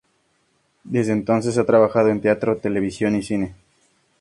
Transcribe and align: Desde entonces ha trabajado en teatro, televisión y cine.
Desde 0.83 1.11
entonces 1.13 1.59
ha 1.59 1.65
trabajado 1.67 2.09
en 2.09 2.21
teatro, 2.21 2.57
televisión 2.57 3.15
y 3.15 3.21
cine. 3.21 3.53